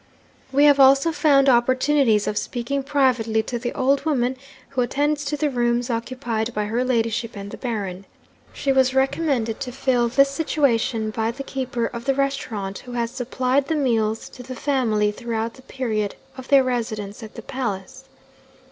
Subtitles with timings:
[0.51, 4.35] 'We have also found opportunities of speaking privately to the old woman
[4.69, 8.05] who attends to the rooms occupied by her ladyship and the Baron.
[8.51, 13.11] She was recommended to fill this situation by the keeper of the restaurant who has
[13.11, 18.05] supplied the meals to the family throughout the period of their residence at the palace.